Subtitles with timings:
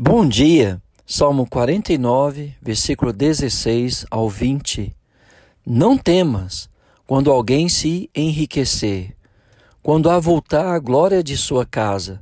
[0.00, 4.94] Bom dia, Salmo 49, versículo 16 ao 20.
[5.66, 6.70] Não temas
[7.04, 9.16] quando alguém se enriquecer,
[9.82, 12.20] quando avultar a glória de sua casa,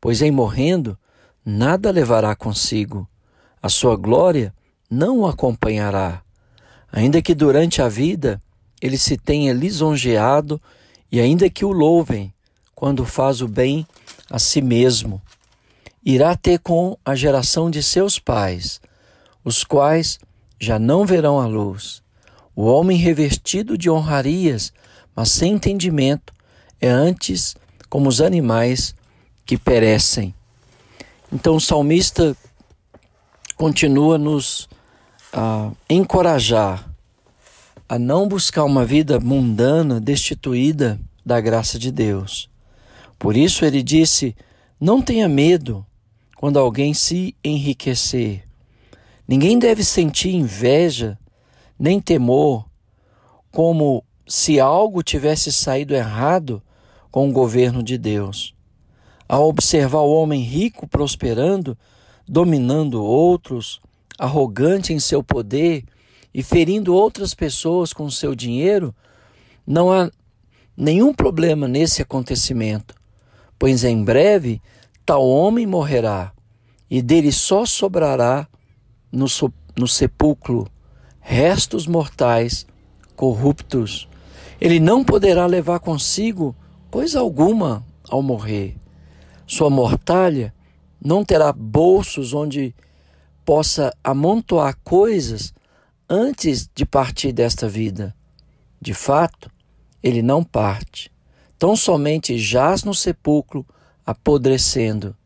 [0.00, 0.98] pois em morrendo
[1.46, 3.08] nada levará consigo,
[3.62, 4.52] a sua glória
[4.90, 6.22] não o acompanhará.
[6.90, 8.42] Ainda que durante a vida
[8.80, 10.60] ele se tenha lisonjeado
[11.10, 12.34] e ainda que o louvem
[12.74, 13.86] quando faz o bem
[14.28, 15.22] a si mesmo
[16.04, 18.80] irá ter com a geração de seus pais,
[19.44, 20.18] os quais
[20.58, 22.02] já não verão a luz.
[22.54, 24.72] O homem revestido de honrarias,
[25.14, 26.32] mas sem entendimento,
[26.80, 27.54] é antes
[27.88, 28.94] como os animais
[29.44, 30.34] que perecem.
[31.32, 32.36] Então o salmista
[33.56, 34.68] continua nos
[35.32, 36.92] a encorajar
[37.88, 42.48] a não buscar uma vida mundana destituída da graça de Deus.
[43.18, 44.34] Por isso ele disse:
[44.80, 45.84] Não tenha medo,
[46.42, 48.42] quando alguém se enriquecer.
[49.28, 51.16] Ninguém deve sentir inveja
[51.78, 52.68] nem temor,
[53.52, 56.60] como se algo tivesse saído errado
[57.12, 58.56] com o governo de Deus.
[59.28, 61.78] Ao observar o homem rico prosperando,
[62.26, 63.80] dominando outros,
[64.18, 65.84] arrogante em seu poder
[66.34, 68.92] e ferindo outras pessoas com seu dinheiro,
[69.64, 70.10] não há
[70.76, 72.96] nenhum problema nesse acontecimento,
[73.56, 74.60] pois em breve
[75.04, 76.32] tal homem morrerá,
[76.92, 78.46] e dele só sobrará
[79.10, 79.24] no,
[79.74, 80.70] no sepulcro
[81.20, 82.66] restos mortais
[83.16, 84.06] corruptos.
[84.60, 86.54] Ele não poderá levar consigo
[86.90, 88.76] coisa alguma ao morrer.
[89.46, 90.52] Sua mortalha
[91.02, 92.74] não terá bolsos onde
[93.42, 95.54] possa amontoar coisas
[96.06, 98.14] antes de partir desta vida.
[98.78, 99.50] De fato,
[100.02, 101.10] ele não parte.
[101.58, 103.66] Tão somente jaz no sepulcro
[104.04, 105.16] apodrecendo.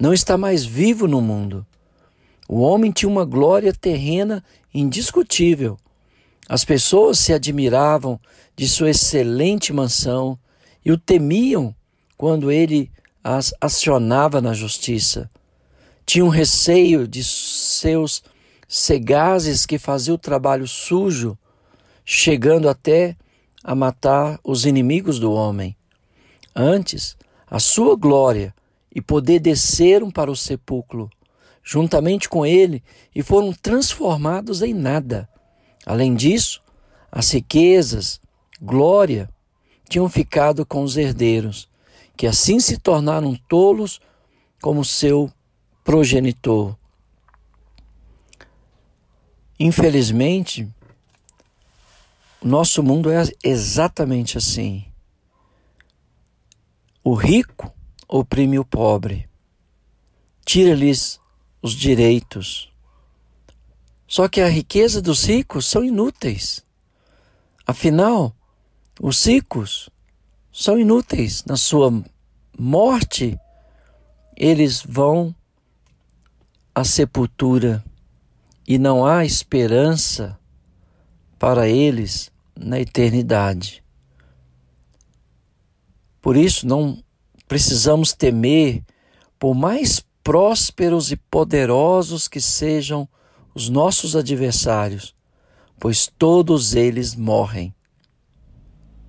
[0.00, 1.66] Não está mais vivo no mundo.
[2.48, 5.76] O homem tinha uma glória terrena indiscutível.
[6.48, 8.18] As pessoas se admiravam
[8.56, 10.38] de sua excelente mansão
[10.82, 11.74] e o temiam
[12.16, 12.90] quando ele
[13.22, 15.30] as acionava na justiça.
[16.06, 18.22] Tinham receio de seus
[18.66, 21.36] segazes que faziam o trabalho sujo,
[22.06, 23.14] chegando até
[23.62, 25.76] a matar os inimigos do homem.
[26.56, 28.54] Antes, a sua glória
[28.94, 31.08] e poder desceram para o sepulcro,
[31.62, 32.82] juntamente com ele,
[33.14, 35.28] e foram transformados em nada.
[35.86, 36.62] Além disso,
[37.10, 38.20] as riquezas,
[38.60, 39.28] glória,
[39.88, 41.68] tinham ficado com os herdeiros,
[42.16, 44.00] que assim se tornaram tolos
[44.60, 45.30] como seu
[45.82, 46.76] progenitor.
[49.58, 50.68] Infelizmente,
[52.40, 54.84] o nosso mundo é exatamente assim.
[57.02, 57.72] O rico
[58.10, 59.28] oprime o pobre,
[60.44, 61.20] tira-lhes
[61.62, 62.72] os direitos.
[64.06, 66.64] Só que a riqueza dos ricos são inúteis.
[67.64, 68.34] Afinal,
[69.00, 69.88] os ricos
[70.52, 71.44] são inúteis.
[71.44, 72.02] Na sua
[72.58, 73.38] morte,
[74.36, 75.32] eles vão
[76.74, 77.84] à sepultura
[78.66, 80.36] e não há esperança
[81.38, 83.84] para eles na eternidade.
[86.20, 87.02] Por isso, não
[87.50, 88.80] precisamos temer,
[89.36, 93.08] por mais prósperos e poderosos que sejam
[93.52, 95.16] os nossos adversários,
[95.76, 97.74] pois todos eles morrem.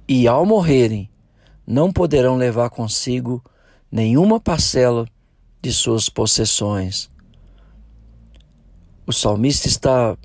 [0.07, 1.07] E ao morrerem,
[1.67, 3.43] não poderão levar consigo
[3.91, 5.07] nenhuma parcela
[5.61, 7.11] de suas possessões.
[9.05, 10.17] O salmista está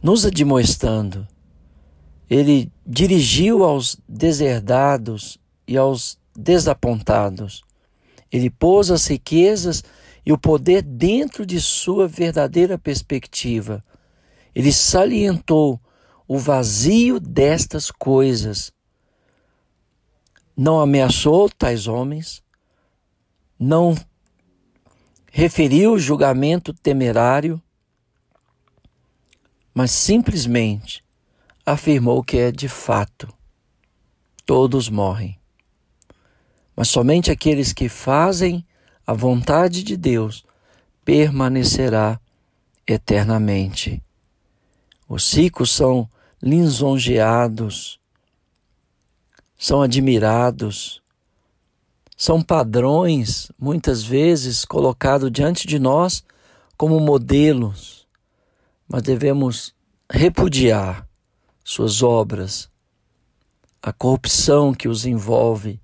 [0.00, 1.26] nos admoestando.
[2.30, 7.62] Ele dirigiu aos deserdados e aos desapontados.
[8.30, 9.82] Ele pôs as riquezas
[10.24, 13.84] e o poder dentro de sua verdadeira perspectiva.
[14.54, 15.80] Ele salientou
[16.26, 18.72] o vazio destas coisas.
[20.56, 22.42] Não ameaçou tais homens,
[23.58, 23.94] não
[25.30, 27.62] referiu julgamento temerário,
[29.74, 31.04] mas simplesmente
[31.64, 33.28] afirmou que é de fato
[34.46, 35.35] todos morrem.
[36.76, 38.64] Mas somente aqueles que fazem
[39.06, 40.44] a vontade de Deus
[41.04, 42.20] permanecerá
[42.86, 44.02] eternamente.
[45.08, 46.08] Os ricos são
[46.42, 47.98] lisonjeados,
[49.56, 51.00] são admirados,
[52.16, 56.24] são padrões, muitas vezes colocados diante de nós
[56.76, 58.06] como modelos,
[58.88, 59.74] mas devemos
[60.10, 61.08] repudiar
[61.64, 62.68] suas obras,
[63.82, 65.80] a corrupção que os envolve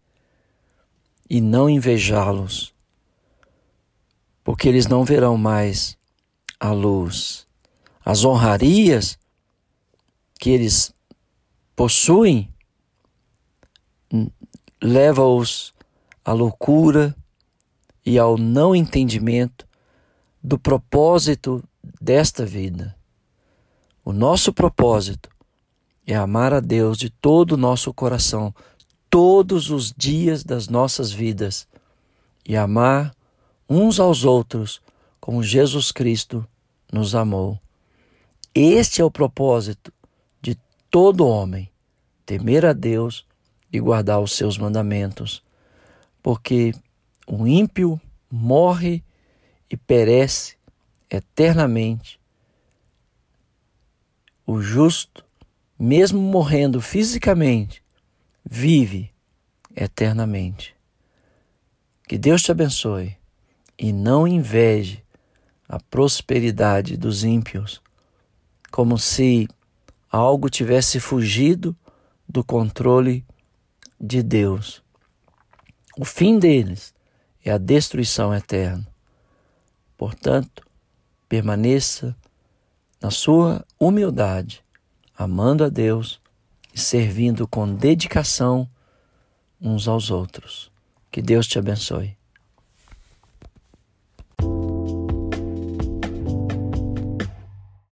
[1.32, 2.74] e não invejá-los.
[4.44, 5.96] porque eles não verão mais
[6.58, 7.46] a luz.
[8.04, 9.18] As honrarias
[10.38, 10.92] que eles
[11.76, 12.52] possuem
[14.82, 15.72] leva-os
[16.24, 17.14] à loucura
[18.04, 19.66] e ao não entendimento
[20.42, 21.62] do propósito
[22.00, 22.96] desta vida.
[24.04, 25.30] O nosso propósito
[26.04, 28.52] é amar a Deus de todo o nosso coração,
[29.12, 31.68] todos os dias das nossas vidas,
[32.48, 33.14] e amar
[33.68, 34.80] uns aos outros
[35.20, 36.48] como Jesus Cristo
[36.90, 37.60] nos amou.
[38.54, 39.92] Este é o propósito
[40.40, 40.56] de
[40.90, 41.70] todo homem:
[42.24, 43.26] temer a Deus
[43.70, 45.42] e guardar os seus mandamentos,
[46.22, 46.72] porque
[47.26, 48.00] o ímpio
[48.30, 49.04] morre
[49.68, 50.56] e perece
[51.10, 52.18] eternamente.
[54.46, 55.22] O justo,
[55.78, 57.81] mesmo morrendo fisicamente,
[58.44, 59.10] vive
[59.74, 60.74] eternamente.
[62.06, 63.16] Que Deus te abençoe
[63.78, 65.02] e não inveje
[65.68, 67.80] a prosperidade dos ímpios,
[68.70, 69.48] como se
[70.10, 71.74] algo tivesse fugido
[72.28, 73.24] do controle
[73.98, 74.82] de Deus.
[75.96, 76.94] O fim deles
[77.44, 78.86] é a destruição eterna.
[79.96, 80.66] Portanto,
[81.28, 82.16] permaneça
[83.00, 84.62] na sua humildade,
[85.16, 86.21] amando a Deus
[86.74, 88.68] e servindo com dedicação
[89.60, 90.70] uns aos outros.
[91.10, 92.16] Que Deus te abençoe.